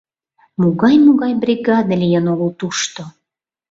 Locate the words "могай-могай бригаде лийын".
0.61-2.25